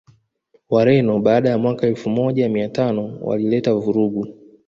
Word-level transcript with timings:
Wareno 0.69 1.19
baada 1.19 1.49
ya 1.49 1.57
mwaka 1.57 1.87
Elfu 1.87 2.09
moja 2.09 2.49
miatano 2.49 3.17
wailileta 3.21 3.73
vurugu 3.75 4.27